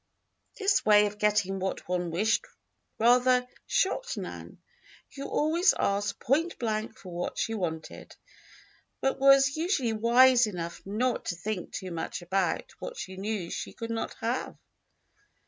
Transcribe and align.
This 0.57 0.83
way 0.83 1.05
of 1.05 1.19
getting 1.19 1.59
what 1.59 1.87
one 1.87 2.09
wished 2.09 2.47
rather 2.97 3.45
shocked 3.67 4.17
Nan, 4.17 4.57
who 5.15 5.29
always 5.29 5.75
asked 5.77 6.17
pointblank 6.19 6.97
for 6.97 7.09
what 7.13 7.37
she 7.37 7.53
wanted, 7.53 8.15
but 8.99 9.19
was 9.19 9.55
usually 9.57 9.93
wise 9.93 10.47
enough 10.47 10.83
not 10.87 11.25
to 11.25 11.35
think 11.35 11.73
too 11.73 11.91
much 11.91 12.23
about 12.23 12.71
what 12.79 12.97
she 12.97 13.15
knew 13.15 13.51
she 13.51 13.73
could 13.73 13.91
not 13.91 14.15
have. 14.21 14.57